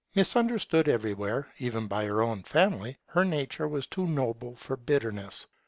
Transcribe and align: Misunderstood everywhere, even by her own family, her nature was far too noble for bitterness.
Misunderstood 0.15 0.89
everywhere, 0.89 1.53
even 1.59 1.85
by 1.85 2.05
her 2.05 2.23
own 2.23 2.41
family, 2.41 2.97
her 3.09 3.23
nature 3.23 3.67
was 3.67 3.85
far 3.85 3.91
too 4.07 4.07
noble 4.07 4.55
for 4.55 4.75
bitterness. 4.75 5.45